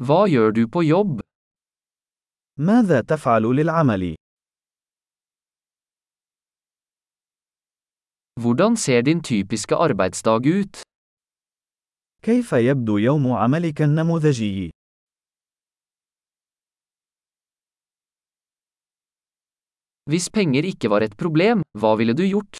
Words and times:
Hva 0.00 0.24
gjør 0.32 0.52
du 0.56 0.64
på 0.64 0.80
jobb? 0.82 1.20
ماذا 2.58 3.00
تفعل 3.00 3.42
للعمل؟ 3.42 4.16
Hvordan 8.40 8.76
ser 8.76 9.02
din 9.02 9.20
typiske 9.20 9.76
arbeidsdag 9.76 10.46
ut? 10.46 10.82
كيف 12.22 12.52
يبدو 12.52 12.98
يوم 12.98 13.32
عملك 13.32 13.82
النموذجي؟ 13.82 14.70
Hvis 20.10 20.30
penger 20.30 20.64
ikke 20.64 20.90
var 20.90 21.02
et 21.02 21.16
problem, 21.16 21.62
hva 21.78 21.96
ville 21.98 22.14
du 22.14 22.24
gjort? 22.24 22.56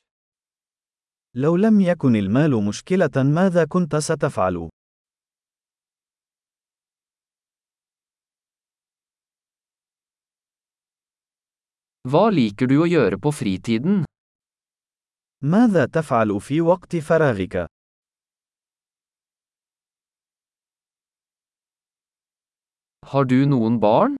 لو 1.34 1.56
لم 1.56 1.80
يكن 1.80 2.16
المال 2.16 2.64
مشكلة 2.64 3.22
ماذا 3.22 3.64
كنت 3.64 3.96
ستفعل؟ 3.96 4.68
Hva 12.05 12.29
liker 12.29 12.69
du 12.69 12.75
å 12.83 12.85
gjøre 12.85 13.17
på 13.17 13.31
fritiden? 13.33 14.03
ماذا 15.41 15.85
تفعل 15.85 16.41
في 16.41 16.61
وقت 16.61 16.95
فراغك؟ 16.95 17.67
Har 23.05 23.25
du 23.25 23.45
noen 23.45 23.79
barn? 23.79 24.15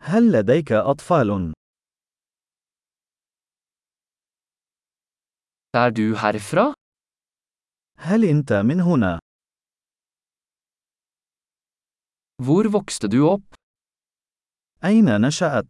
هل 0.00 0.32
لديك 0.32 0.72
أطفال؟ 0.72 1.52
Er 5.76 5.90
du 5.90 6.14
herfra? 6.16 6.74
هل 7.98 8.24
أنت 8.24 8.52
من 8.52 8.80
هنا؟ 8.80 9.18
Hvor 12.42 12.68
vokste 12.68 13.08
du 13.08 13.22
opp? 13.22 13.54
أين 14.84 15.20
نشأت؟ 15.20 15.66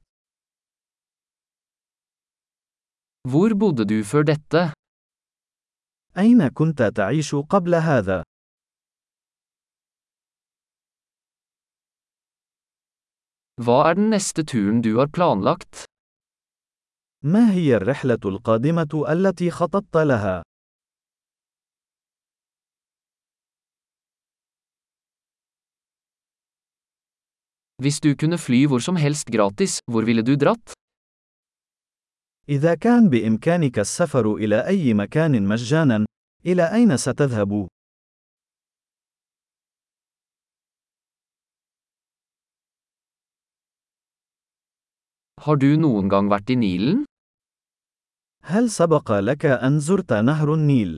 Hvor 3.30 3.54
bodde 3.60 3.84
du 3.84 4.04
før 4.04 4.22
dette? 4.22 4.72
أين 6.18 6.48
كنت 6.48 6.82
تعيش 6.82 7.34
قبل 7.34 7.74
هذا؟ 7.74 8.22
Hva 13.64 13.76
er 13.88 13.94
den 13.96 14.10
neste 14.12 14.44
turen 14.44 14.82
du 14.84 14.96
har 14.98 15.08
planlagt? 15.08 15.84
ما 17.22 17.52
هي 17.52 17.76
الرحلة 17.76 18.20
القادمة 18.24 19.04
التي 19.08 19.50
خططت 19.50 19.96
لها؟ 19.96 20.42
Hvis 27.82 28.00
du 28.00 28.16
kunne 28.16 28.38
fly 28.38 28.66
hvor 28.66 28.80
som 28.80 28.96
helst 28.96 29.28
gratis, 29.28 29.80
hvor 29.90 30.04
ville 30.08 30.22
du 30.22 30.36
dratt? 30.36 30.79
إذا 32.51 32.75
كان 32.75 33.09
بإمكانك 33.09 33.79
السفر 33.79 34.35
إلى 34.35 34.67
أي 34.67 34.93
مكان 34.93 35.47
مجانا، 35.47 36.05
إلى 36.45 36.73
أين 36.73 36.97
ستذهب؟ 36.97 37.67
Har 45.41 45.55
du 45.55 45.77
noen 45.77 46.09
gang 46.09 46.27
vært 46.29 46.49
i 46.51 46.55
Nilen? 46.55 47.05
هل 48.43 48.69
سبق 48.69 49.11
لك 49.11 49.45
أن 49.45 49.79
زرت 49.79 50.13
نهر 50.13 50.53
النيل؟ 50.53 50.97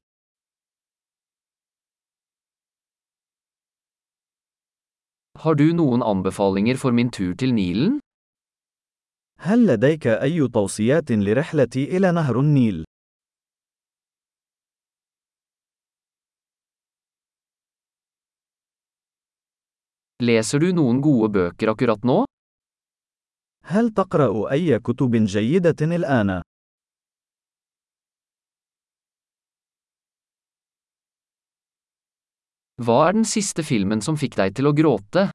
Har 5.37 5.55
du 5.55 5.73
noen 5.73 6.01
anbefalinger 6.01 6.77
for 6.77 6.91
min 6.91 7.11
tur 7.11 7.35
til 7.35 7.53
Nilen? 7.53 7.99
هل 9.45 9.67
لديك 9.67 10.07
أي 10.07 10.47
توصيات 10.47 11.11
لرحلتي 11.11 11.97
إلى 11.97 12.11
نهر 12.11 12.39
النيل؟ 12.39 12.83
Leser 20.23 20.59
du 20.63 20.71
noen 20.71 21.01
gode 21.03 21.27
bøker 21.35 21.73
akkurat 21.73 21.99
nå? 22.07 22.23
هل 23.63 23.89
تقرأ 23.89 24.51
أي 24.51 24.79
كتب 24.79 25.15
جيدة 25.15 25.75
الآن؟ 25.81 26.41
Hva 32.79 33.07
er 33.09 33.13
den 33.13 33.25
siste 33.25 33.63
filmen 33.63 34.01
som 34.01 34.15
fikk 34.15 34.39
deg 34.39 34.55
til 34.55 34.71
å 34.71 34.73
gråte? 34.73 35.31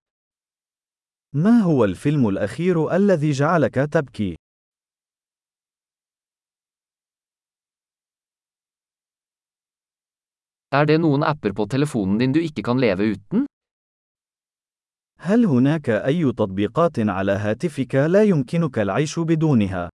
ما 1.33 1.61
هو 1.61 1.85
الفيلم 1.85 2.29
الأخير 2.29 2.97
الذي 2.97 3.31
جعلك 3.31 3.75
تبكي؟ 3.75 4.37
Er 10.73 10.85
det 10.85 10.99
noen 11.01 11.25
apper 11.25 11.53
på 11.57 11.65
telefonen 11.69 12.19
din 12.21 12.33
du 12.33 12.41
ikke 12.41 12.63
kan 12.63 12.81
leve 12.81 13.13
uten? 13.13 13.47
هل 15.21 15.45
هناك 15.47 15.91
أي 15.91 16.33
تطبيقات 16.33 16.99
على 16.99 17.33
هاتفك 17.33 17.95
لا 17.95 18.23
يمكنك 18.23 18.79
العيش 18.79 19.19
بدونها؟ 19.19 19.89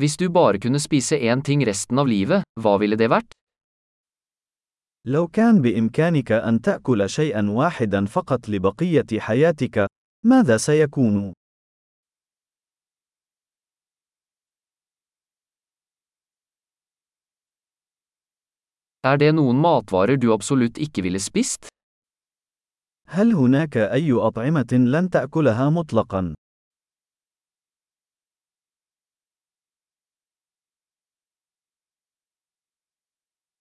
Hvis 0.00 0.16
du 0.16 0.30
bare 0.30 0.58
kunne 0.58 0.78
spise 0.78 1.16
én 1.16 1.42
ting 1.42 1.66
resten 1.66 1.98
av 1.98 2.06
livet, 2.08 2.42
hva 2.60 2.78
ville 2.80 2.96
det 2.96 3.10
vært? 3.10 3.39
لو 5.06 5.28
كان 5.28 5.62
بإمكانك 5.62 6.32
أن 6.32 6.60
تأكل 6.60 7.10
شيئا 7.10 7.50
واحدا 7.50 8.06
فقط 8.06 8.48
لبقية 8.48 9.06
حياتك، 9.18 9.86
ماذا 10.24 10.56
سيكون؟ 10.56 11.32
Er 19.02 19.16
det 19.16 19.32
noen 19.32 19.56
matvarer 19.56 20.16
du 20.20 20.32
absolutt 20.32 20.78
ikke 20.78 21.02
ville 21.02 21.20
spist? 21.20 21.68
هل 23.08 23.34
هناك 23.34 23.76
أي 23.76 24.12
أطعمة 24.12 24.72
لن 24.72 25.10
تأكلها 25.10 25.70
مطلقا؟ 25.70 26.34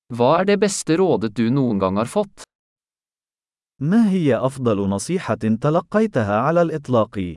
Hva 0.10 0.40
er 0.42 0.46
det 0.50 0.58
beste 0.62 0.96
rådet 0.98 1.36
du 1.38 1.50
noen 1.54 1.78
gang 1.78 1.98
har 2.02 2.10
fått? 2.10 2.44
ما 3.82 4.10
هي 4.12 4.36
أفضل 4.36 4.90
نصيحة 4.90 5.36
تلقيتها 5.62 6.40
على 6.40 6.62
الإطلاق؟ 6.62 7.36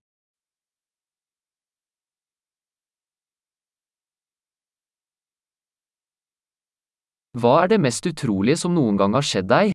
Hva 7.32 7.62
er 7.64 7.68
det 7.68 7.80
mest 7.80 8.06
utrolige 8.06 8.56
som 8.56 8.74
noen 8.74 8.96
gang 8.96 9.14
har 9.14 9.22
skjedd 9.22 9.48
deg? 9.48 9.72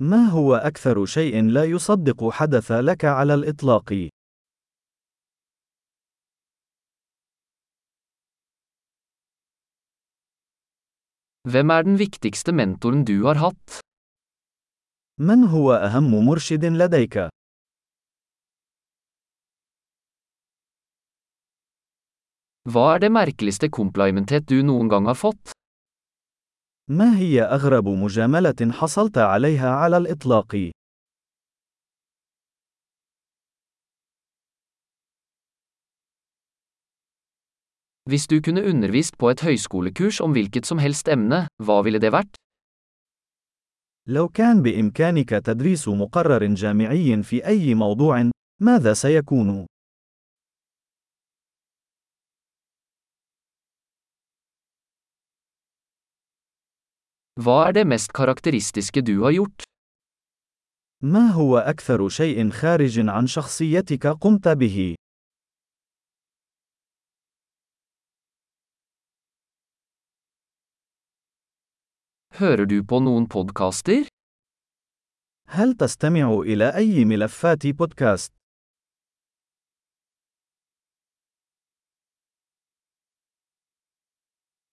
ما 0.00 0.28
هو 0.28 0.54
أكثر 0.54 1.04
شيء 1.04 1.42
لا 1.42 1.64
يصدق 1.64 2.30
حدث 2.30 2.72
لك 2.72 3.04
على 3.04 3.34
الإطلاق؟ 3.34 4.08
Hvem 11.42 11.70
er 11.74 11.82
den 11.82 11.96
viktigste 11.98 12.52
mentoren 12.54 13.02
du 13.04 13.24
har 13.26 13.34
hatt? 13.34 13.80
من 15.18 15.44
هو 15.44 15.72
أهم 15.74 16.26
مرشد 16.26 16.64
لديك؟ 16.64 17.28
Hva 22.70 22.94
er 22.94 22.98
det 23.02 23.10
merkeligste 23.10 23.68
komplimentet 23.68 24.46
du 24.46 24.62
noen 24.62 24.88
gang 24.88 25.06
har 25.10 25.18
fått? 25.18 25.52
ما 26.88 27.18
هي 27.18 27.42
أغرب 27.42 27.88
مجاملة 27.88 28.72
حصلت 28.72 29.18
عليها 29.18 29.70
على 29.70 29.96
الإطلاق؟ 29.96 30.70
Hvis 38.10 38.26
du 38.26 38.40
kunne 38.42 38.64
undervist 38.66 39.14
på 39.18 39.30
et 39.30 39.40
høyskolekurs 39.46 40.20
om 40.20 40.32
hvilket 40.34 40.66
som 40.66 40.78
helst 40.82 41.08
emne, 41.08 41.46
hva 41.62 41.82
ville 41.86 42.00
det 42.02 42.10
vært? 42.10 42.34
لو 44.06 44.28
كان 44.28 44.62
بإمكانك 44.62 45.28
تدريس 45.28 45.88
مقرر 45.88 46.54
جامعي 46.54 47.22
في 47.22 47.46
أي 47.46 47.74
موضوع، 47.74 48.30
ماذا 48.60 48.92
سيكون؟ 48.94 49.66
Hva 57.40 57.68
er 57.68 57.72
det 57.72 57.86
mest 57.86 58.12
karakteristiske 58.12 59.00
du 59.00 59.22
har 59.22 59.32
gjort? 59.32 59.62
ما 61.02 61.30
هو 61.30 61.58
أكثر 61.58 62.08
شيء 62.08 62.50
خارج 62.50 63.08
عن 63.08 63.26
شخصيتك 63.26 64.06
قمت 64.06 64.48
به؟ 64.48 64.94
Hører 72.32 72.64
du 72.64 72.78
på 72.80 72.96
noen 73.04 73.26
podkaster? 73.28 74.06
هل 75.48 75.74
تستمع 75.74 76.40
إلى 76.40 76.76
أي 76.76 77.04
ملفات 77.04 77.66
بودكاست؟ 77.66 78.32